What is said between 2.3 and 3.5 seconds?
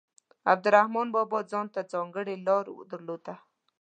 لاره درلوده.